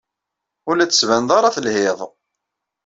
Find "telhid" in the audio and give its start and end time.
1.55-1.99